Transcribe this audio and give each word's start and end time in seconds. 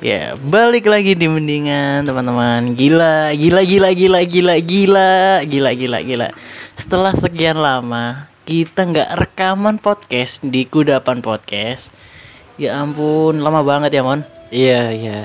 Ya, 0.00 0.32
balik 0.40 0.88
lagi 0.88 1.12
di 1.12 1.28
mendingan 1.28 2.08
teman-teman. 2.08 2.72
Gila, 2.72 3.36
gila, 3.36 3.60
gila, 3.60 3.92
gila, 3.92 4.20
gila, 4.24 4.54
gila, 4.64 5.10
gila, 5.44 5.70
gila, 5.76 5.98
gila. 6.00 6.28
Setelah 6.72 7.12
sekian 7.12 7.60
lama 7.60 8.24
kita 8.48 8.88
nggak 8.88 9.10
rekaman 9.20 9.76
podcast 9.76 10.40
di 10.40 10.64
Kudapan 10.64 11.20
Podcast. 11.20 11.92
Ya 12.56 12.80
ampun, 12.80 13.44
lama 13.44 13.60
banget 13.60 13.92
ya 13.92 14.00
Mon. 14.00 14.24
Iya 14.48 14.88
iya. 14.88 15.18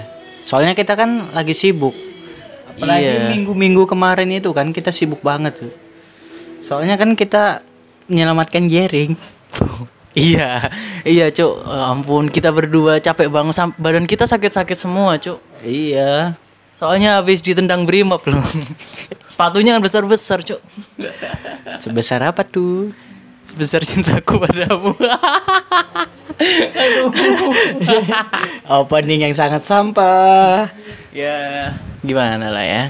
Soalnya 0.44 0.76
kita 0.76 1.00
kan 1.00 1.32
lagi 1.32 1.56
sibuk. 1.56 1.96
Apalagi 2.76 3.08
Iya. 3.08 3.32
minggu-minggu 3.32 3.88
kemarin 3.88 4.28
itu 4.28 4.52
kan 4.52 4.76
kita 4.76 4.92
sibuk 4.92 5.24
banget 5.24 5.56
tuh. 5.64 5.72
Soalnya 6.60 7.00
kan 7.00 7.16
kita 7.16 7.64
menyelamatkan 8.12 8.68
jaring. 8.68 9.16
Iya, 10.16 10.72
iya 11.04 11.28
cuk. 11.28 11.68
Ampun, 11.68 12.32
kita 12.32 12.48
berdua 12.56 13.04
capek 13.04 13.28
banget. 13.28 13.76
Badan 13.76 14.08
kita 14.08 14.24
sakit-sakit 14.24 14.78
semua 14.80 15.20
cuk. 15.20 15.44
iya. 15.62 16.40
Soalnya 16.76 17.24
habis 17.24 17.40
ditendang 17.40 17.88
brimob 17.88 18.20
loh. 18.28 18.44
Sepatunya 19.24 19.76
kan 19.76 19.84
besar-besar 19.84 20.44
cuk. 20.44 20.60
Sebesar 21.80 22.20
apa 22.24 22.44
tuh? 22.44 22.92
Sebesar 23.48 23.84
cintaku 23.88 24.44
padamu. 24.44 24.92
Opening 28.84 29.24
yang 29.24 29.36
sangat 29.36 29.64
sampah. 29.64 30.68
ya 31.16 31.72
gimana 32.04 32.52
lah 32.52 32.66
ya 32.68 32.84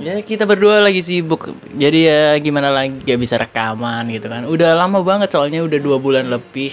ya 0.00 0.18
kita 0.24 0.48
berdua 0.48 0.80
lagi 0.80 1.04
sibuk. 1.04 1.52
Jadi 1.76 2.08
ya 2.08 2.34
gimana 2.40 2.72
lagi? 2.72 2.96
Gak 3.04 3.20
bisa 3.20 3.36
rekaman 3.36 4.08
gitu 4.10 4.26
kan. 4.26 4.48
Udah 4.48 4.74
lama 4.74 5.04
banget 5.04 5.30
soalnya 5.30 5.60
udah 5.62 5.78
dua 5.78 5.96
bulan 6.00 6.26
lebih. 6.26 6.72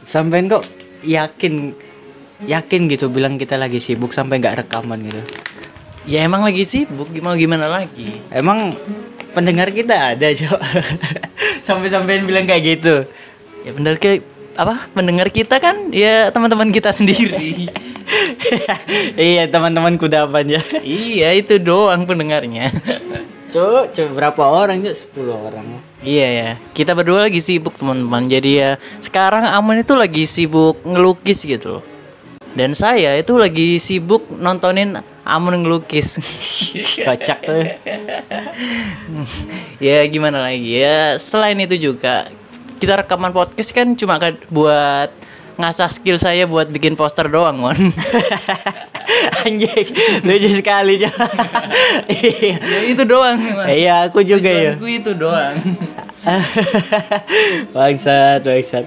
Sampai 0.00 0.46
kok 0.48 0.64
yakin 1.04 1.74
yakin 2.48 2.80
gitu 2.88 3.12
bilang 3.12 3.36
kita 3.36 3.60
lagi 3.60 3.76
sibuk 3.76 4.16
sampai 4.16 4.40
nggak 4.40 4.64
rekaman 4.64 4.96
gitu. 5.04 5.20
ya 6.08 6.24
emang 6.24 6.46
lagi 6.46 6.64
sibuk. 6.64 7.12
Mau 7.20 7.36
gimana 7.36 7.68
lagi? 7.68 8.22
Emang 8.32 8.72
pendengar 9.36 9.68
kita 9.70 10.16
ada, 10.16 10.26
Cok. 10.32 10.60
Sampai-sampai 11.66 12.24
bilang 12.24 12.48
kayak 12.48 12.62
gitu. 12.64 13.04
ya 13.60 13.70
bener 13.76 14.00
ke 14.00 14.24
apa? 14.56 14.88
Pendengar 14.96 15.28
kita 15.28 15.60
kan? 15.60 15.92
Ya 15.92 16.32
teman-teman 16.32 16.72
kita 16.72 16.90
sendiri 16.96 17.68
iya, 19.16 19.46
teman-teman 19.46 19.94
kudapan 19.96 20.58
ya. 20.58 20.62
iya 20.82 21.34
itu 21.34 21.58
doang 21.62 22.04
pendengarnya 22.04 22.74
Cuk, 23.50 23.90
cuk 23.90 24.08
berapa 24.14 24.42
orang, 24.46 24.78
Cuk? 24.86 24.94
10 25.26 25.34
orang. 25.50 25.66
Iya 26.06 26.28
ya, 26.30 26.50
kita 26.70 26.94
berdua 26.94 27.26
lagi 27.26 27.42
sibuk 27.42 27.74
teman-teman. 27.74 28.30
Jadi 28.30 28.62
ya 28.62 28.78
sekarang 29.02 29.42
Aman 29.42 29.82
itu 29.82 29.98
lagi 29.98 30.22
sibuk 30.22 30.78
ngelukis 30.86 31.42
gitu 31.42 31.82
loh. 31.82 31.84
Dan 32.54 32.78
saya 32.78 33.18
itu 33.18 33.34
lagi 33.38 33.82
sibuk 33.82 34.30
nontonin 34.38 35.02
Amun 35.26 35.62
ngelukis. 35.62 36.18
Kocak 37.06 37.38
tuh. 37.42 37.62
ya 39.86 40.02
gimana 40.06 40.46
lagi 40.46 40.80
ya. 40.82 41.18
Selain 41.18 41.58
itu 41.58 41.74
juga 41.90 42.30
kita 42.80 43.04
rekaman 43.04 43.30
podcast 43.30 43.70
kan 43.76 43.92
cuma 43.94 44.16
buat 44.48 45.10
ngasah 45.60 45.92
skill 45.92 46.16
saya 46.16 46.48
buat 46.48 46.72
bikin 46.72 46.96
poster 46.96 47.28
doang, 47.28 47.60
Mon. 47.60 47.76
Anjing, 49.44 49.88
lucu 50.24 50.48
sekali. 50.56 50.96
Iya. 51.00 51.12
ya 52.56 52.80
itu 52.88 53.02
doang. 53.04 53.36
Mon. 53.36 53.68
Iya, 53.68 54.08
aku 54.08 54.24
juga 54.24 54.48
ya. 54.48 54.72
Tujuanku 54.74 54.88
itu 54.88 55.12
doang. 55.12 55.54
bangsat, 57.74 58.44
bangsat. 58.44 58.84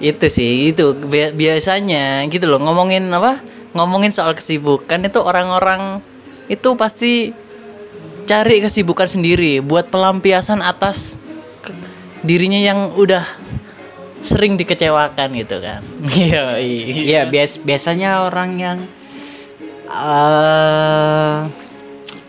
itu 0.00 0.26
sih 0.32 0.72
itu 0.72 0.96
Bi- 0.96 1.34
biasanya 1.36 2.24
gitu 2.32 2.48
loh 2.48 2.56
ngomongin 2.56 3.04
apa 3.12 3.36
ngomongin 3.76 4.08
soal 4.08 4.32
kesibukan 4.32 4.96
itu 5.04 5.20
orang-orang 5.20 6.00
itu 6.48 6.72
pasti 6.72 7.36
cari 8.24 8.64
kesibukan 8.64 9.04
sendiri 9.04 9.60
buat 9.60 9.92
pelampiasan 9.92 10.64
atas 10.64 11.20
dirinya 12.24 12.56
yang 12.56 12.96
udah 12.96 13.26
sering 14.20 14.56
dikecewakan 14.56 15.28
gitu 15.36 15.58
kan 15.60 15.80
iya 16.20 16.56
Iya, 16.60 17.20
bias 17.26 17.60
biasanya 17.60 18.24
orang 18.24 18.50
yang 18.56 18.78
eh 19.90 21.38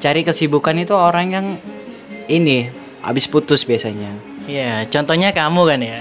cari 0.01 0.21
kesibukan 0.25 0.73
itu 0.81 0.97
orang 0.97 1.27
yang 1.29 1.45
ini 2.25 2.73
habis 3.05 3.29
putus 3.29 3.61
biasanya. 3.61 4.09
iya 4.49 4.81
contohnya 4.89 5.29
kamu 5.29 5.61
kan 5.69 5.79
ya 5.79 5.97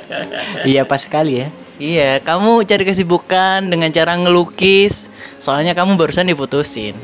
iya, 0.70 0.82
pas 0.88 1.04
sekali 1.04 1.44
ya. 1.44 1.48
iya 1.76 2.10
kamu 2.24 2.64
cari 2.64 2.88
kesibukan 2.88 3.68
dengan 3.68 3.92
cara 3.92 4.16
ngelukis 4.16 5.12
soalnya 5.36 5.76
kamu 5.76 6.00
barusan 6.00 6.26
diputusin 6.26 6.96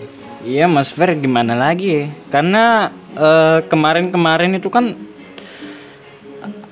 Iya 0.44 0.68
Mas 0.68 0.92
Fer 0.92 1.16
gimana 1.16 1.56
lagi? 1.56 2.04
Karena 2.28 2.92
eh, 3.16 3.64
kemarin-kemarin 3.64 4.52
itu 4.60 4.68
kan 4.68 4.92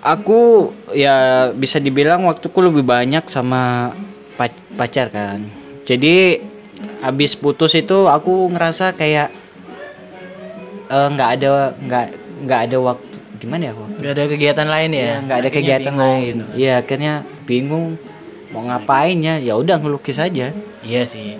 aku 0.00 0.70
ya 0.90 1.14
bisa 1.52 1.78
dibilang 1.78 2.24
waktuku 2.24 2.58
lebih 2.60 2.82
banyak 2.82 3.24
sama 3.26 3.92
pac- 4.34 4.64
pacar 4.74 5.08
kan. 5.08 5.42
Jadi 5.82 6.38
habis 6.98 7.34
putus 7.34 7.72
itu 7.72 8.06
aku 8.06 8.48
ngerasa 8.48 8.92
kayak 8.92 9.30
eh, 10.88 11.08
nggak 11.08 11.30
ada 11.36 11.50
nggak 11.76 12.06
nggak 12.42 12.60
ada 12.66 12.78
waktu 12.80 13.16
gimana 13.38 13.62
ya? 13.68 13.72
Wak? 13.74 13.88
Gak 13.98 14.12
ada 14.12 14.24
kegiatan 14.28 14.68
lain 14.68 14.90
ya 14.90 15.02
Ya, 15.02 15.14
nggak 15.18 15.36
ada 15.36 15.42
Akhirnya 15.42 15.56
kegiatan 15.58 15.82
bingung 15.90 15.98
lain. 15.98 16.22
gitu. 16.22 16.44
Iya 16.54 16.72
akhirnya 16.78 17.12
bingung 17.42 17.86
mau 18.50 18.62
ngapain 18.62 19.18
ya? 19.18 19.34
Ya 19.38 19.54
udah 19.54 19.76
ngelukis 19.78 20.18
aja. 20.18 20.54
Iya 20.80 21.02
sih. 21.02 21.38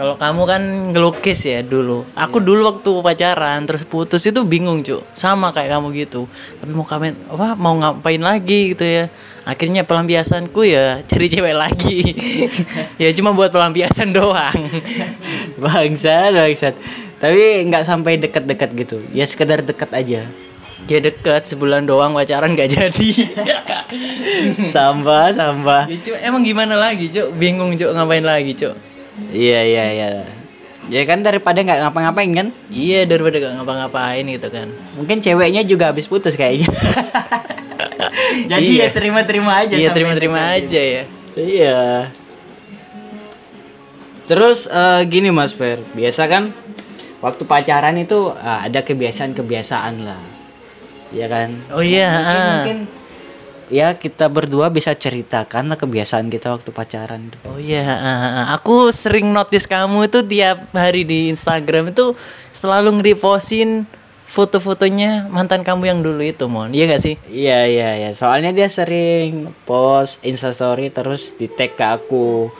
Kalau 0.00 0.16
kamu 0.16 0.42
kan 0.48 0.62
ngelukis 0.96 1.44
ya 1.44 1.60
dulu. 1.60 2.08
Aku 2.16 2.40
dulu 2.40 2.72
waktu 2.72 2.88
pacaran 3.04 3.68
terus 3.68 3.84
putus 3.84 4.24
itu 4.24 4.40
bingung, 4.48 4.80
Cuk. 4.80 5.04
Sama 5.12 5.52
kayak 5.52 5.76
kamu 5.76 5.92
gitu. 5.92 6.24
Tapi 6.56 6.72
mau 6.72 6.88
kamen 6.88 7.12
apa 7.28 7.52
mau 7.52 7.76
ngapain 7.76 8.24
lagi 8.24 8.72
gitu 8.72 8.80
ya. 8.80 9.12
Akhirnya 9.44 9.84
pelampiasanku 9.84 10.64
ya 10.64 11.04
cari 11.04 11.28
cewek 11.36 11.52
lagi. 11.52 12.00
ya 12.96 13.12
cuma 13.12 13.36
buat 13.36 13.52
pelampiasan 13.52 14.08
doang. 14.16 14.56
bangsat 15.62 16.32
bangsat 16.32 16.74
tapi 17.20 17.68
nggak 17.68 17.84
sampai 17.84 18.16
deket-deket 18.16 18.70
gitu 18.72 18.96
ya 19.12 19.28
sekedar 19.28 19.60
deket 19.60 19.92
aja 19.92 20.24
ya 20.88 20.98
deket 20.98 21.44
sebulan 21.44 21.84
doang 21.84 22.16
pacaran 22.16 22.56
gak 22.56 22.72
jadi. 22.72 23.10
sampah 24.64 25.30
sampah 25.30 25.84
ya 25.86 25.98
Cuk, 26.00 26.18
emang 26.24 26.42
gimana 26.42 26.74
lagi, 26.74 27.12
Cuk? 27.12 27.36
Bingung, 27.36 27.76
Cuk, 27.76 27.92
ngapain 27.92 28.24
lagi, 28.24 28.56
Cuk? 28.56 28.74
Iya 29.30 29.60
iya 29.62 29.84
iya 29.90 30.08
ya 30.88 31.02
kan 31.04 31.20
daripada 31.20 31.60
nggak 31.60 31.80
ngapa-ngapain 31.80 32.30
kan 32.32 32.46
Iya 32.66 33.04
daripada 33.04 33.36
gak 33.38 33.54
ngapa-ngapain 33.56 34.24
gitu 34.26 34.48
kan. 34.48 34.68
mungkin 34.94 35.18
ceweknya 35.18 35.62
juga 35.62 35.88
habis 35.88 36.04
putus 36.04 36.34
kayaknya 36.34 36.66
jadi 38.50 38.58
Iya. 38.64 38.84
ya 38.84 38.88
terima-terima 38.90 39.52
aja 39.56 39.74
Iya 39.76 39.88
terima-terima 39.92 40.40
aja 40.50 40.80
ya. 40.80 41.02
iya 41.36 42.10
terus 44.26 44.66
eh, 44.66 45.02
gini 45.04 45.30
mas 45.30 45.50
Fer 45.50 45.82
biasa 45.92 46.26
kan 46.26 46.50
waktu 47.20 47.42
pacaran 47.44 47.94
itu 47.94 48.30
ah, 48.32 48.64
ada 48.64 48.80
kebiasaan-kebiasaan 48.80 49.94
lah 50.02 50.22
ya 51.10 51.26
kan 51.26 51.50
Oh 51.70 51.82
iya, 51.82 52.06
mungkin, 52.08 52.26
ah. 52.26 52.50
mungkin 52.56 52.78
ya 53.70 53.94
kita 53.94 54.26
berdua 54.26 54.68
bisa 54.68 54.92
ceritakan 54.92 55.70
lah 55.70 55.78
kebiasaan 55.78 56.26
kita 56.26 56.50
waktu 56.50 56.74
pacaran 56.74 57.30
Oh 57.46 57.56
iya, 57.56 57.86
aku 58.50 58.90
sering 58.90 59.30
notice 59.30 59.70
kamu 59.70 60.10
itu 60.10 60.20
tiap 60.26 60.74
hari 60.74 61.06
di 61.06 61.30
Instagram 61.30 61.94
itu 61.94 62.18
selalu 62.50 62.98
nge-repostin 62.98 63.86
foto-fotonya 64.30 65.26
mantan 65.26 65.66
kamu 65.66 65.90
yang 65.90 66.00
dulu 66.02 66.22
itu, 66.22 66.46
Mon. 66.46 66.70
Iya 66.70 66.94
gak 66.94 67.02
sih? 67.02 67.14
Iya 67.26 67.66
iya 67.66 67.90
iya. 67.98 68.10
Soalnya 68.14 68.54
dia 68.54 68.70
sering 68.70 69.50
post 69.66 70.22
instastory 70.22 70.90
terus 70.94 71.34
di 71.34 71.50
tag 71.50 71.74
ke 71.74 71.86
aku. 71.86 72.50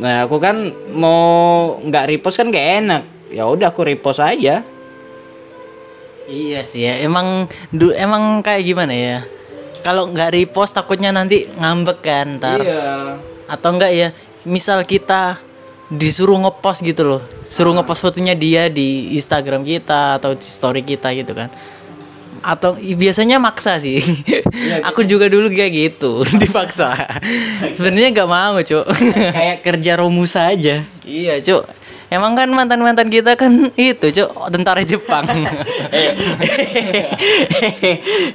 Nah 0.00 0.24
aku 0.28 0.36
kan 0.40 0.72
mau 0.92 1.76
nggak 1.80 2.08
repost 2.12 2.40
kan 2.40 2.48
gak 2.48 2.68
enak. 2.84 3.02
Ya 3.28 3.44
udah 3.44 3.72
aku 3.72 3.84
repost 3.84 4.24
aja. 4.24 4.64
Iya 6.26 6.60
sih 6.64 6.88
ya. 6.88 6.96
Emang 7.04 7.44
du 7.68 7.92
emang 7.92 8.40
kayak 8.40 8.64
gimana 8.64 8.96
ya? 8.96 9.20
Kalau 9.82 10.08
nggak 10.08 10.32
repost 10.32 10.76
takutnya 10.76 11.10
nanti 11.10 11.48
ngambek 11.58 11.98
kan 12.04 12.26
ntar. 12.38 12.60
Iya. 12.62 13.18
Atau 13.50 13.76
enggak 13.76 13.92
ya? 13.92 14.08
Misal 14.46 14.86
kita 14.86 15.40
disuruh 15.86 16.38
ngepost 16.38 16.82
gitu 16.82 17.02
loh. 17.06 17.22
Suruh 17.46 17.74
ngepost 17.74 18.02
fotonya 18.02 18.34
dia 18.34 18.66
di 18.66 19.14
Instagram 19.14 19.62
kita 19.62 20.18
atau 20.18 20.34
di 20.34 20.46
story 20.46 20.82
kita 20.82 21.14
gitu 21.14 21.34
kan. 21.34 21.50
Atau 22.46 22.78
biasanya 22.78 23.42
maksa 23.42 23.78
sih. 23.82 23.98
Aku 24.88 25.02
juga 25.02 25.26
dulu 25.26 25.50
kayak 25.50 25.72
gitu, 25.74 26.22
dipaksa. 26.42 26.94
Sebenarnya 27.74 28.14
nggak 28.14 28.30
mau, 28.30 28.54
Cuk. 28.62 28.86
Kayak 29.36 29.66
kerja 29.66 29.92
Romusa 29.98 30.54
aja. 30.54 30.86
iya, 31.02 31.42
Cuk. 31.42 31.66
Emang 32.06 32.38
kan 32.38 32.46
mantan-mantan 32.46 33.10
kita 33.10 33.34
kan 33.34 33.50
itu, 33.74 34.06
Cuk, 34.14 34.30
tentara 34.54 34.86
Jepang. 34.86 35.26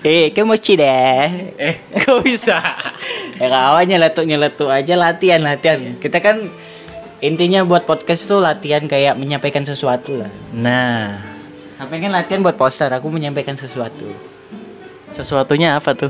eh 0.03 0.27
kamu 0.35 0.59
deh. 0.59 1.27
eh, 1.55 1.75
kok 2.03 2.19
bisa? 2.19 2.59
Ya 3.39 3.47
kawan 3.47 3.87
nyeletuk 3.87 4.27
nyeletuk 4.27 4.67
aja 4.67 4.93
latihan 4.99 5.39
latihan. 5.39 5.95
Kita 6.03 6.19
kan 6.19 6.51
intinya 7.21 7.61
buat 7.61 7.85
podcast 7.85 8.25
itu 8.25 8.35
latihan 8.41 8.83
kayak 8.89 9.13
menyampaikan 9.13 9.61
sesuatu 9.61 10.17
lah 10.17 10.31
Nah, 10.51 11.21
sampai 11.77 12.01
kan 12.01 12.09
latihan 12.09 12.41
buat 12.41 12.57
poster 12.57 12.89
aku 12.89 13.13
menyampaikan 13.13 13.53
sesuatu 13.53 14.09
sesuatunya 15.13 15.77
apa 15.77 15.93
tuh? 15.93 16.09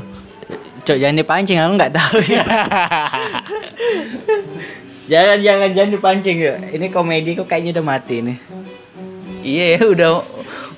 cok 0.82 0.98
jangan 0.98 1.14
dipancing 1.14 1.62
aku 1.62 1.72
nggak 1.78 1.94
tahu 1.94 2.18
ya 2.26 2.42
jangan 5.12 5.38
jangan 5.38 5.68
jangan 5.70 5.90
dipancing 5.92 6.38
ya 6.40 6.54
ini 6.72 6.88
komedi 6.88 7.36
kok 7.36 7.44
kayaknya 7.44 7.76
udah 7.76 7.86
mati 7.86 8.24
nih 8.24 8.38
Iya 9.42 9.66
ya, 9.74 9.80
udah 9.84 10.10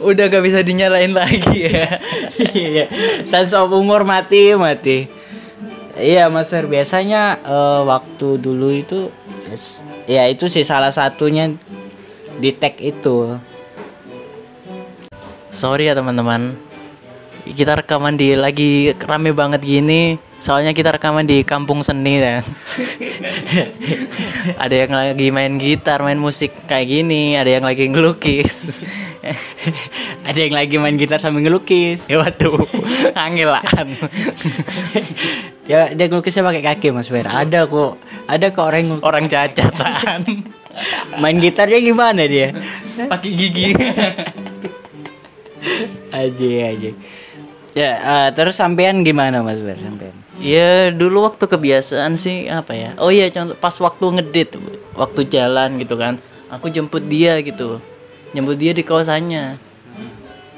udah 0.01 0.25
gak 0.25 0.41
bisa 0.41 0.65
dinyalain 0.65 1.13
lagi 1.13 1.69
ya. 1.69 2.01
iya 2.57 2.89
sense 3.23 3.53
of 3.53 3.69
humor 3.69 4.03
mati 4.03 4.57
mati 4.57 5.05
iya 5.95 6.27
mas 6.27 6.49
Fer 6.49 6.65
biasanya 6.65 7.39
eh, 7.39 7.81
waktu 7.85 8.41
dulu 8.41 8.73
itu 8.73 9.13
es- 9.47 9.85
ya 10.09 10.25
itu 10.27 10.49
sih 10.49 10.65
salah 10.65 10.89
satunya 10.91 11.53
di 12.35 12.51
tag 12.51 12.81
itu 12.81 13.37
Sorry 15.55 15.87
ya 15.87 15.95
teman-teman. 15.95 16.59
Kita 17.45 17.77
rekaman 17.77 18.17
di 18.17 18.33
lagi 18.33 18.97
rame 19.05 19.37
banget 19.37 19.61
gini. 19.61 20.17
Soalnya 20.41 20.73
kita 20.73 20.97
rekaman 20.97 21.29
di 21.29 21.45
kampung 21.45 21.85
seni 21.85 22.21
ya. 22.21 22.41
ada 24.65 24.75
yang 24.75 24.93
lagi 24.93 25.29
main 25.29 25.57
gitar, 25.61 26.01
main 26.01 26.21
musik 26.21 26.53
kayak 26.69 26.89
gini, 26.89 27.37
ada 27.37 27.49
yang 27.49 27.65
lagi 27.65 27.89
ngelukis. 27.89 28.81
ada 30.29 30.39
yang 30.39 30.55
lagi 30.55 30.77
main 30.77 30.97
gitar 31.01 31.21
sambil 31.21 31.45
ngelukis 31.45 32.05
ya 32.11 32.21
waduh, 32.21 32.61
angelan. 33.17 33.89
ya 35.65 35.93
dia 35.97 36.07
ngelukisnya 36.09 36.45
pakai 36.45 36.63
kaki 36.65 36.93
mas 36.93 37.09
Fer 37.09 37.25
ada 37.25 37.65
kok 37.65 37.97
ada 38.29 38.47
kok 38.53 38.65
orang 38.65 38.85
ngelukis. 38.89 39.05
Orang 39.05 39.25
cacatan. 39.29 40.21
main 41.23 41.39
gitarnya 41.39 41.79
gimana 41.79 42.27
dia 42.27 42.51
Pakai 43.07 43.31
gigi. 43.31 43.71
aja 46.11 46.51
aja 46.71 46.91
ya 47.75 47.91
eh, 47.99 48.29
terus 48.33 48.57
sampean 48.57 49.03
gimana 49.03 49.43
mas 49.43 49.59
Fer 49.59 49.79
sampean? 49.79 50.15
Ya 50.43 50.91
dulu 50.91 51.31
waktu 51.31 51.47
kebiasaan 51.47 52.19
sih 52.19 52.51
apa 52.51 52.75
ya? 52.75 52.91
Oh 52.99 53.11
iya 53.11 53.31
contoh 53.31 53.55
pas 53.55 53.75
waktu 53.79 54.03
ngedit, 54.19 54.59
waktu 54.99 55.21
jalan 55.31 55.79
gitu 55.79 55.95
kan, 55.95 56.19
aku 56.51 56.71
jemput 56.75 57.07
dia 57.07 57.39
gitu, 57.39 57.79
jemput 58.35 58.59
dia 58.59 58.75
di 58.75 58.83
kawasannya. 58.83 59.59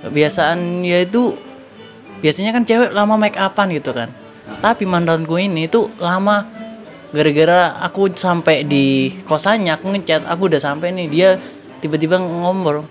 Kebiasaan 0.00 0.80
ya 0.80 1.04
itu 1.04 1.36
biasanya 2.24 2.56
kan 2.56 2.64
cewek 2.64 2.92
lama 2.96 3.20
make 3.20 3.36
upan 3.36 3.68
gitu 3.68 3.92
kan, 3.92 4.08
tapi 4.64 4.88
mantanku 4.88 5.36
ini 5.36 5.68
tuh 5.68 5.92
lama 6.00 6.48
gara-gara 7.12 7.76
aku 7.84 8.12
sampai 8.12 8.64
di 8.64 9.12
kosannya 9.28 9.76
aku 9.76 9.92
ngechat 9.94 10.26
aku 10.26 10.52
udah 10.52 10.60
sampai 10.60 10.90
nih 10.92 11.06
dia 11.08 11.28
tiba-tiba 11.80 12.18
ngomong 12.24 12.84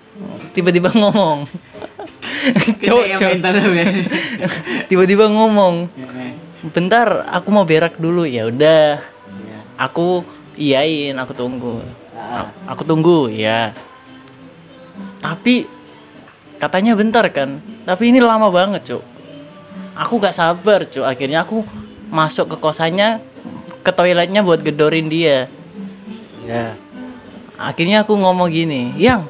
tiba-tiba 0.54 0.88
ngomong 0.94 1.44
cowok 2.82 3.04
cowok. 3.18 3.32
tiba-tiba 4.90 5.26
ngomong 5.28 5.88
bentar 6.72 7.26
aku 7.30 7.48
mau 7.50 7.64
berak 7.66 7.96
dulu. 7.96 8.24
Ya 8.26 8.46
udah. 8.46 9.00
Aku 9.76 10.24
iyain 10.56 11.16
aku 11.16 11.32
tunggu. 11.36 11.84
A- 12.16 12.50
aku 12.66 12.82
tunggu 12.82 13.28
ya 13.28 13.76
tapi 15.20 15.66
katanya 16.56 16.94
bentar 16.96 17.26
kan. 17.34 17.60
Tapi 17.82 18.14
ini 18.14 18.22
lama 18.22 18.46
banget 18.48 18.94
cuk. 18.94 19.02
Aku 19.98 20.22
gak 20.22 20.36
sabar 20.36 20.86
cuk. 20.86 21.02
Akhirnya 21.02 21.42
aku 21.42 21.66
masuk 22.08 22.54
ke 22.54 22.56
kosannya 22.62 23.18
ke 23.82 23.90
toiletnya 23.90 24.46
buat 24.46 24.62
gedorin 24.62 25.10
dia. 25.10 25.50
Ya 26.46 26.78
akhirnya 27.56 28.04
aku 28.04 28.12
ngomong 28.16 28.52
gini 28.52 28.92
yang 29.00 29.24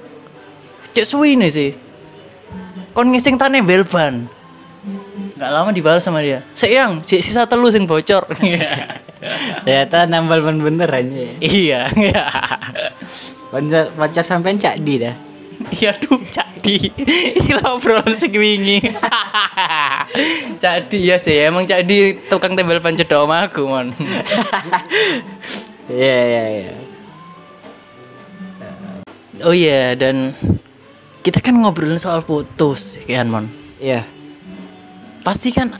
cek 0.90 1.06
suwi 1.06 1.38
nih 1.38 1.50
sih 1.50 1.70
kon 2.96 3.12
ngising 3.12 3.37
tane 3.37 3.60
belban 3.60 4.25
nggak 5.37 5.50
lama 5.52 5.69
dibalas 5.69 6.00
sama 6.00 6.25
dia. 6.25 6.40
Sayang 6.56 7.04
cek 7.04 7.20
sisa 7.20 7.44
telu 7.44 7.69
sing 7.69 7.84
bocor. 7.84 8.25
Ternyata 9.66 10.08
nambal 10.08 10.40
ban 10.40 10.56
beneran 10.56 11.12
ya 11.12 11.28
iya. 11.44 11.81
Pacar 13.52 13.93
pacar 13.93 14.25
sampean 14.25 14.56
cak 14.56 14.81
di 14.81 14.96
dah? 15.02 15.12
Iya 15.72 15.93
tuh 15.96 16.20
cadi 16.28 16.88
gila 17.44 17.76
obrolan 17.76 18.16
sing 18.16 18.32
wingi. 18.32 18.81
Cadi 20.62 20.99
ya 21.10 21.16
sih. 21.20 21.49
Emang 21.49 21.64
cadi 21.69 22.16
tukang 22.28 22.56
tembel 22.56 22.81
ban 22.81 22.96
cedok 22.96 23.25
sama 23.28 23.49
aku 23.49 23.62
mon. 23.69 23.92
Iya 25.87 26.19
iya 26.26 26.44
iya. 26.50 26.75
Oh 29.46 29.54
iya 29.54 29.94
dan 29.94 30.34
kita 31.26 31.43
kan 31.43 31.58
ngobrolin 31.58 31.99
soal 31.99 32.23
putus 32.23 33.02
kan 33.02 33.26
mon 33.26 33.50
iya 33.82 34.06
pasti 35.26 35.50
kan 35.50 35.75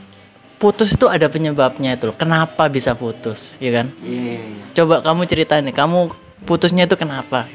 putus 0.59 0.97
itu 0.97 1.05
ada 1.07 1.29
penyebabnya 1.29 1.93
itu 1.93 2.09
loh. 2.09 2.17
Kenapa 2.17 2.65
bisa 2.65 2.97
putus, 2.97 3.61
ya 3.61 3.69
kan? 3.77 3.93
iya 4.01 4.41
Coba 4.73 5.05
kamu 5.05 5.29
ceritain 5.29 5.61
nih, 5.61 5.71
kamu 5.71 6.09
putusnya 6.49 6.89
itu 6.89 6.97
kenapa? 6.97 7.45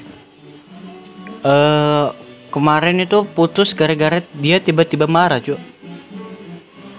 eh 1.42 2.06
kemarin 2.54 3.02
itu 3.02 3.26
putus 3.26 3.74
gara-gara 3.74 4.22
dia 4.38 4.62
tiba-tiba 4.62 5.10
marah 5.10 5.42
cuy 5.42 5.58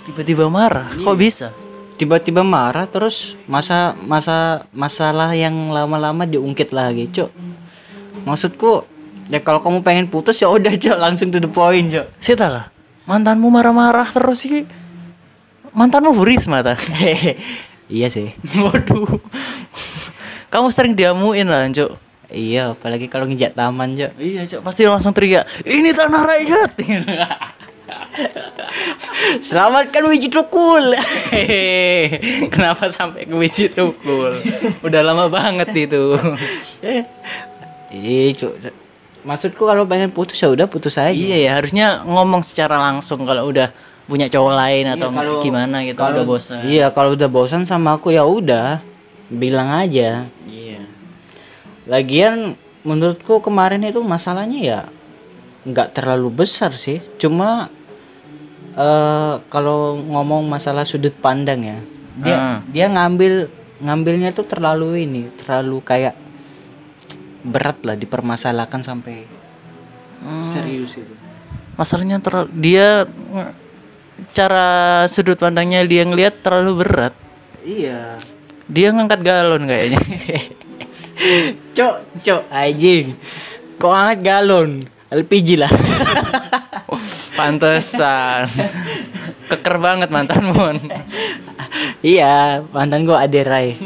Tiba-tiba 0.03 0.51
marah, 0.51 0.91
kok 0.91 1.15
bisa? 1.15 1.55
tiba-tiba 1.95 2.43
marah 2.43 2.83
terus 2.83 3.39
masa 3.47 3.95
masa 4.03 4.67
masalah 4.75 5.31
yang 5.31 5.71
lama-lama 5.71 6.27
diungkit 6.27 6.75
lagi 6.75 7.07
cuk 7.07 7.31
maksudku 8.27 8.83
ya 9.33 9.41
kalau 9.41 9.57
kamu 9.57 9.81
pengen 9.81 10.05
putus 10.05 10.37
ya 10.37 10.45
udah 10.45 10.69
cuk 10.77 10.93
langsung 11.01 11.33
to 11.33 11.41
the 11.41 11.49
point 11.49 11.89
cuk 11.89 12.05
Sita 12.21 12.45
lah, 12.53 12.69
mantanmu 13.09 13.49
marah-marah 13.49 14.05
terus 14.05 14.45
sih. 14.45 14.61
Mantanmu 15.73 16.13
buris 16.13 16.45
mata. 16.45 16.77
iya 17.89 18.13
sih 18.13 18.29
Waduh. 18.61 19.17
Kamu 20.53 20.69
sering 20.69 20.93
diamuin 20.93 21.49
lah, 21.49 21.65
Cuk. 21.73 21.97
iya 22.29 22.77
apalagi 22.77 23.09
kalau 23.09 23.25
ngejak 23.25 23.57
taman 23.57 23.97
cuk 23.97 24.13
Iya, 24.21 24.45
Cuk, 24.45 24.61
pasti 24.61 24.85
langsung 24.85 25.17
teriak, 25.17 25.49
"Ini 25.65 25.89
tanah 25.97 26.21
rakyat." 26.29 26.71
selamatkan 29.41 30.01
wiji 30.09 30.29
tukul 30.29 30.93
Kenapa 32.53 32.89
sampai 32.89 33.25
ke 33.25 33.33
biji 33.33 33.69
tukul? 33.69 34.33
Udah 34.81 35.01
lama 35.05 35.29
banget 35.29 35.69
itu. 35.73 36.17
iya 37.93 38.33
cuk 38.33 38.53
maksudku 39.23 39.63
kalau 39.63 39.83
pengen 39.83 40.07
putus 40.07 40.35
ya 40.35 40.47
udah 40.47 40.65
putus 40.65 40.95
aja 40.95 41.09
Iya 41.09 41.37
ya, 41.39 41.51
harusnya 41.55 41.87
ngomong 42.03 42.41
secara 42.41 42.75
langsung 42.77 43.23
kalau 43.23 43.47
udah 43.47 43.71
punya 44.03 44.27
cowok 44.27 44.53
lain 44.53 44.85
atau 44.89 45.07
kalau- 45.09 45.39
gimana 45.39 45.79
gitu 45.81 45.95
udah 45.97 46.23
bosan. 46.23 46.67
iya 46.67 46.91
kalau 46.91 47.15
udah 47.15 47.27
bosan 47.27 47.63
sama 47.63 47.95
aku 47.95 48.11
ya 48.11 48.23
udah 48.23 48.83
bilang 49.29 49.71
aja 49.73 50.27
Iya. 50.45 50.83
Lagian 51.83 52.55
menurutku 52.81 53.39
kemarin 53.39 53.81
itu 53.81 53.99
masalahnya 53.99 54.59
ya 54.59 54.79
nggak 55.63 55.91
terlalu 55.93 56.27
besar 56.37 56.71
sih. 56.73 56.99
Cuma 57.15 57.71
eh 58.73 59.33
kalau 59.47 59.95
ngomong 59.97 60.43
masalah 60.45 60.83
sudut 60.83 61.13
pandang 61.15 61.61
ya, 61.61 61.79
dia 62.17 62.35
Hmm. 62.35 62.59
dia 62.67 62.85
ngambil 62.87 63.47
ngambilnya 63.79 64.31
tuh 64.31 64.43
terlalu 64.43 65.03
ini, 65.03 65.27
terlalu 65.35 65.79
kayak 65.79 66.15
berat 67.43 67.83
lah 67.83 67.99
dipermasalahkan 67.99 68.81
sampai 68.81 69.27
serius 70.43 70.95
itu. 70.95 71.13
Masalahnya 71.75 72.23
terlalu 72.23 72.49
dia 72.55 73.03
cara 74.31 75.03
sudut 75.09 75.35
pandangnya 75.35 75.83
dia 75.83 76.07
ngelihat 76.07 76.39
terlalu 76.39 76.85
berat. 76.85 77.13
Iya. 77.63 78.17
Dia 78.67 78.95
ngangkat 78.95 79.21
galon 79.21 79.67
kayaknya. 79.67 79.99
Cok, 81.77 82.19
cok, 82.25 82.41
anjing. 82.51 83.15
Kok 83.77 83.93
angkat 83.93 84.19
galon? 84.25 84.81
LPG 85.13 85.61
lah. 85.61 85.71
Pantesan. 87.37 88.49
Keker 89.47 89.77
banget 89.77 90.09
mantanmu. 90.09 90.53
Mon. 90.53 90.77
iya, 92.01 92.65
mantan 92.73 93.05
gua 93.05 93.23
Aderai. 93.23 93.77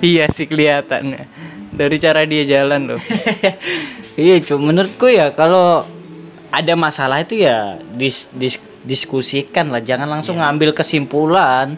iya 0.00 0.30
sih 0.30 0.46
kelihatan. 0.46 1.26
Dari 1.76 1.96
cara 2.00 2.24
dia 2.24 2.42
jalan 2.42 2.96
loh. 2.96 3.00
iya 4.20 4.40
cuma 4.40 4.72
menurutku 4.72 5.12
ya 5.12 5.30
kalau 5.36 5.84
ada 6.48 6.72
masalah 6.72 7.20
itu 7.20 7.36
ya 7.44 7.76
dis, 7.92 8.32
dis- 8.32 8.64
diskusikan 8.80 9.68
lah 9.68 9.84
jangan 9.84 10.08
langsung 10.08 10.40
ngambil 10.40 10.72
kesimpulan 10.72 11.76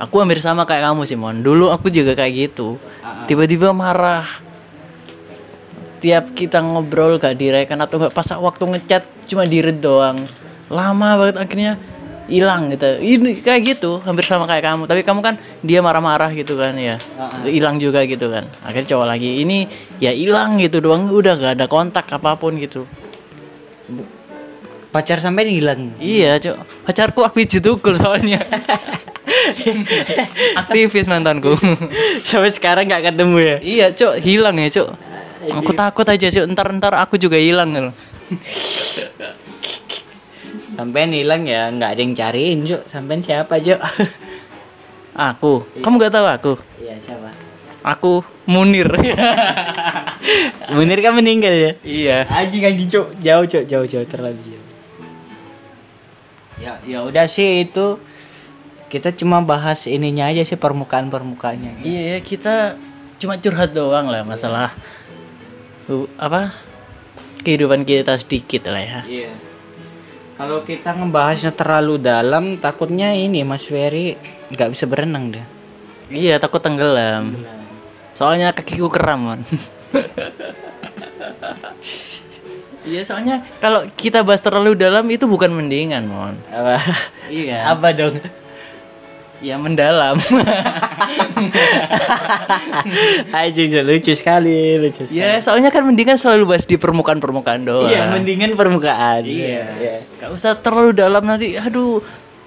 Aku 0.00 0.16
hampir 0.16 0.40
sama 0.40 0.64
kayak 0.64 0.88
kamu 0.88 1.04
sih 1.04 1.12
Mon. 1.12 1.44
Dulu 1.44 1.68
aku 1.68 1.92
juga 1.92 2.16
kayak 2.16 2.32
gitu. 2.48 2.80
Tiba-tiba 3.28 3.76
marah. 3.76 4.24
Tiap 6.00 6.32
kita 6.32 6.64
ngobrol 6.64 7.20
gak 7.20 7.36
direken 7.36 7.76
atau 7.76 8.00
nggak 8.00 8.16
pas 8.16 8.24
waktu 8.40 8.64
ngechat 8.64 9.04
cuma 9.28 9.44
diret 9.44 9.76
doang. 9.76 10.24
Lama 10.72 11.20
banget 11.20 11.36
akhirnya 11.36 11.72
hilang 12.30 12.70
gitu. 12.70 12.86
Ini 13.02 13.42
kayak 13.42 13.60
gitu 13.76 13.98
hampir 14.06 14.22
sama 14.22 14.46
kayak 14.46 14.62
kamu. 14.62 14.82
Tapi 14.86 15.02
kamu 15.02 15.20
kan 15.20 15.34
dia 15.60 15.82
marah-marah 15.82 16.30
gitu 16.32 16.54
kan 16.54 16.78
ya. 16.78 16.96
Hilang 17.42 17.82
juga 17.82 18.06
gitu 18.06 18.30
kan. 18.30 18.46
Akhirnya 18.62 18.96
cowok 18.96 19.06
lagi 19.10 19.42
ini 19.42 19.66
ya 19.98 20.14
hilang 20.14 20.62
gitu 20.62 20.78
doang 20.78 21.10
udah 21.10 21.34
gak 21.34 21.52
ada 21.58 21.66
kontak 21.66 22.06
apa 22.08 22.38
pun 22.38 22.54
gitu. 22.56 22.86
Pacar 24.94 25.18
sampai 25.18 25.50
hilang. 25.50 25.90
Iya 25.98 26.38
cok 26.38 26.86
pacarku 26.86 27.26
aku 27.26 27.42
tukul 27.46 27.98
soalnya. 27.98 28.42
Aktivis 30.62 31.10
mantanku. 31.10 31.58
Sampai 32.26 32.54
sekarang 32.54 32.86
nggak 32.86 33.14
ketemu 33.14 33.38
ya? 33.38 33.56
Iya 33.58 33.86
cok 33.94 34.14
hilang 34.22 34.58
ya 34.58 34.70
cok 34.70 35.10
aku 35.48 35.72
takut 35.72 36.04
aja 36.04 36.26
cok 36.28 36.46
ntar 36.52 36.68
ntar 36.76 36.92
aku 37.00 37.16
juga 37.16 37.40
hilang 37.40 37.72
gitu 37.72 37.90
sampai 40.80 41.12
hilang 41.12 41.44
ya 41.44 41.68
nggak 41.68 41.90
ada 41.92 42.00
yang 42.00 42.14
cariin 42.16 42.64
Cuk. 42.64 42.82
Sampai 42.88 43.20
siapa 43.20 43.60
Cuk? 43.60 43.76
Aku. 45.30 45.68
Kamu 45.84 46.00
nggak 46.00 46.14
tahu 46.16 46.26
aku? 46.32 46.52
Iya 46.80 46.96
siapa? 47.04 47.28
Aku 47.84 48.24
Munir. 48.48 48.88
Munir 50.74 50.98
kan 51.04 51.12
meninggal 51.12 51.52
ya? 51.52 51.72
Iya. 51.84 52.18
Anjing 52.32 52.64
anjing 52.64 52.88
Cuk. 52.88 53.06
Jauh 53.20 53.44
Cuk. 53.44 53.68
Jauh 53.68 53.84
jauh 53.84 54.06
terlalu 54.08 54.40
jauh. 54.40 54.66
Ya 56.56 56.80
ya 56.88 57.04
udah 57.04 57.28
sih 57.28 57.68
itu. 57.68 58.00
Kita 58.88 59.12
cuma 59.12 59.44
bahas 59.44 59.84
ininya 59.84 60.32
aja 60.32 60.42
sih 60.42 60.58
permukaan 60.58 61.14
permukaannya 61.14 61.86
iya 61.86 62.18
kita 62.18 62.74
cuma 63.22 63.38
curhat 63.38 63.70
doang 63.70 64.10
lah 64.10 64.26
masalah 64.26 64.74
uh, 65.86 66.10
apa 66.18 66.50
kehidupan 67.46 67.86
kita 67.86 68.18
sedikit 68.18 68.66
lah 68.66 68.82
ya. 68.82 69.00
Iya 69.06 69.49
kalau 70.40 70.64
kita 70.64 70.96
ngebahasnya 70.96 71.52
terlalu 71.52 72.00
dalam 72.00 72.56
takutnya 72.56 73.12
ini 73.12 73.44
Mas 73.44 73.68
Ferry 73.68 74.16
nggak 74.48 74.72
bisa 74.72 74.88
berenang 74.88 75.36
deh 75.36 75.60
iya 76.10 76.40
takut 76.42 76.58
tenggelam. 76.58 77.36
Soalnya 78.20 78.52
kakiku 78.52 78.90
kram 78.92 79.20
mon. 79.32 79.40
Iya 82.80 83.04
soalnya 83.06 83.44
kalau 83.62 83.86
kita 83.94 84.24
bahas 84.26 84.42
terlalu 84.42 84.74
dalam 84.74 85.06
itu 85.12 85.28
bukan 85.28 85.52
mendingan 85.52 86.08
mon. 86.10 86.34
Apa? 86.50 86.80
Iya. 87.30 87.70
Apa 87.70 87.94
dong 87.94 88.18
Ya 89.40 89.56
mendalam 89.56 90.20
Anjing 93.32 93.72
lucu 93.82 94.12
sekali 94.12 94.76
lucu 94.76 95.08
sekali. 95.08 95.16
Ya 95.16 95.40
soalnya 95.40 95.72
kan 95.72 95.88
mendingan 95.88 96.20
selalu 96.20 96.54
bahas 96.54 96.68
di 96.68 96.76
permukaan-permukaan 96.76 97.64
doang 97.64 97.88
Iya 97.88 98.12
mendingan 98.12 98.52
permukaan 98.52 99.24
Iya. 99.24 100.04
Gak 100.20 100.30
usah 100.36 100.52
terlalu 100.60 100.92
dalam 100.92 101.24
nanti. 101.24 101.56
Aduh, 101.56 102.04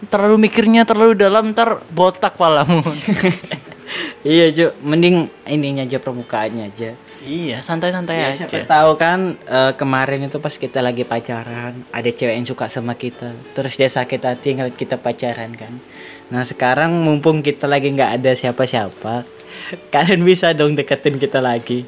terlalu 0.08 0.50
mikirnya 0.50 0.86
terlalu 0.86 1.18
dalam 1.18 1.52
ntar 1.52 1.84
botak 1.90 2.36
palamu. 2.36 2.84
iya 4.26 4.50
Cuk 4.50 4.72
mending 4.82 5.30
ininya 5.48 5.84
aja 5.86 6.00
permukaannya 6.00 6.72
aja 6.72 6.90
iya, 7.24 7.58
santai-santai 7.60 8.16
Ya, 8.16 8.28
aja. 8.30 8.46
siapa 8.46 8.64
tahu 8.64 8.92
kan 8.96 9.20
eh, 9.42 9.72
kemarin 9.74 10.24
itu 10.24 10.38
pas 10.38 10.52
kita 10.52 10.80
lagi 10.80 11.04
pacaran 11.04 11.84
ada 11.90 12.10
cewek 12.10 12.34
yang 12.34 12.44
suka 12.44 12.68
sama 12.68 12.94
kita 12.94 13.32
terus 13.52 13.74
dia 13.74 13.88
sakit 13.88 14.20
hati 14.20 14.54
ngeliat 14.54 14.76
kita 14.76 14.96
pacaran 14.96 15.52
kan 15.52 15.74
nah 16.28 16.42
sekarang 16.42 16.92
mumpung 16.94 17.40
kita 17.40 17.66
lagi 17.66 17.90
nggak 17.90 18.20
ada 18.20 18.32
siapa-siapa 18.34 19.24
kalian 19.94 20.22
bisa 20.22 20.52
dong 20.52 20.74
deketin 20.74 21.16
kita 21.16 21.40
lagi 21.40 21.88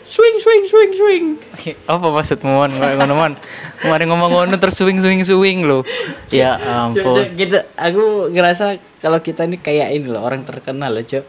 swing 0.00 0.36
swing 0.38 0.64
swing 0.66 0.92
swing 0.92 1.24
Apa 1.90 2.06
maksudmu 2.08 2.48
mon? 2.48 2.70
Ngono 2.70 3.14
mon. 3.14 3.32
Kemarin 3.78 4.06
ngomong 4.08 4.30
ngono 4.30 4.54
terus 4.56 4.76
swing 4.76 4.96
swing 4.96 5.20
swing 5.20 5.62
lo. 5.62 5.84
Ya 6.28 6.56
ampun. 6.84 7.20
gitu 7.34 7.56
aku 7.74 8.28
ngerasa 8.28 8.76
kalau 8.98 9.20
kita 9.20 9.44
ini 9.44 9.56
kayak 9.56 9.92
ini 9.92 10.06
loh 10.06 10.20
orang 10.20 10.42
terkenal 10.42 10.88
loh 10.90 11.02
cok 11.02 11.24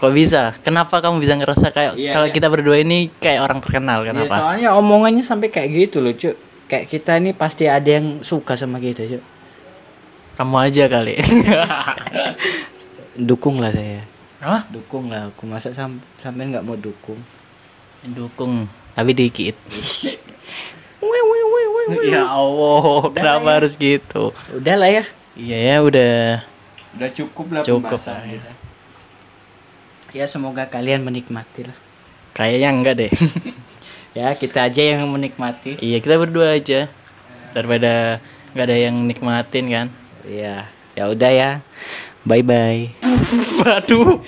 Kok 0.00 0.10
bisa? 0.10 0.50
Kenapa 0.58 0.98
kamu 0.98 1.18
bisa 1.18 1.36
ngerasa 1.36 1.68
kayak 1.68 1.92
Iya, 1.94 2.10
kalau 2.10 2.24
iya. 2.24 2.32
kita 2.32 2.46
berdua 2.48 2.78
ini 2.78 3.06
kayak 3.14 3.38
orang 3.42 3.58
terkenal? 3.60 4.00
Ya, 4.00 4.10
Kenapa? 4.10 4.34
soalnya 4.34 4.68
omongannya 4.72 5.20
sampai 5.20 5.46
kayak 5.46 5.68
gitu 5.68 6.00
loh 6.00 6.10
cok 6.10 6.34
kayak 6.66 6.84
kita 6.86 7.16
ini 7.16 7.30
pasti 7.30 7.66
ada 7.66 7.90
yang 7.90 8.18
suka 8.20 8.54
sama 8.54 8.78
kita 8.78 9.04
cok 9.04 9.22
Kamu 10.34 10.54
aja 10.56 10.86
kali. 10.86 11.14
dukung 13.20 13.60
lah 13.60 13.68
saya 13.68 14.00
Hah? 14.40 14.64
dukung 14.66 15.06
lah 15.06 15.28
aku 15.28 15.44
masa 15.44 15.70
sam 15.70 16.00
sampai 16.16 16.48
nggak 16.48 16.62
mau 16.62 16.74
dukung 16.74 17.18
Dukung, 18.00 18.64
tapi 18.96 19.12
dikit. 19.12 19.52
ya 22.00 22.24
Allah, 22.24 23.12
kenapa 23.12 23.48
harus 23.60 23.76
gitu? 23.76 24.32
udah 24.50 24.74
lah 24.74 24.90
ya 24.90 25.04
Iya 25.36 25.58
ya 25.60 25.76
udah 25.84 26.16
udah 26.90 27.08
cukup 27.12 27.46
lah 27.50 27.60
Cukup 27.60 27.92
pembahasan 27.92 28.14
lah, 28.14 28.24
ya. 28.24 28.30
kita. 28.34 28.50
Ya 30.10 30.26
semoga 30.26 30.66
kalian 30.66 31.06
menikmati 31.06 31.70
lah 31.70 31.76
kayaknya 32.34 32.68
enggak 32.70 32.94
deh. 32.98 33.12
ya 34.18 34.34
kita 34.34 34.66
aja 34.66 34.82
yang 34.82 35.06
menikmati 35.06 35.78
iya 35.78 36.02
kita 36.02 36.18
berdua 36.18 36.58
aja 36.58 36.90
daripada 37.54 38.18
nggak 38.54 38.66
ada 38.66 38.76
yang 38.78 38.96
nikmatin 39.06 39.66
kan. 39.70 39.86
ya 40.26 40.66
ya 40.98 41.04
udah 41.06 41.30
ya 41.30 41.50
bye 42.26 42.42
bye 42.42 42.90
Waduh. 43.60 44.18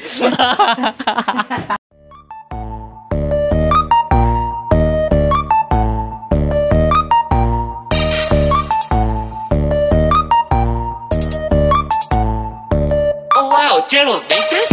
Oh 13.33 13.47
wow, 13.49 13.81
Gerald? 13.89 14.23
Bitch. 14.29 14.73